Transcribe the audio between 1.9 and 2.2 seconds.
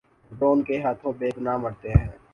ہیں۔